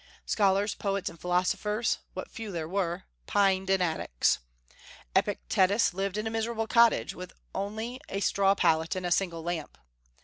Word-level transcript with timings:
Scholars, 0.25 0.73
poets, 0.73 1.11
and 1.11 1.19
philosophers 1.21 1.99
what 2.15 2.31
few 2.31 2.51
there 2.51 2.67
were 2.67 3.03
pined 3.27 3.69
in 3.69 3.83
attics. 3.83 4.39
Epictetus 5.15 5.93
lived 5.93 6.17
in 6.17 6.25
a 6.25 6.31
miserable 6.31 6.65
cottage 6.65 7.13
with 7.13 7.33
only 7.53 8.01
a 8.09 8.19
straw 8.19 8.55
pallet 8.55 8.95
and 8.95 9.05
a 9.05 9.11
single 9.11 9.43
lamp. 9.43 9.77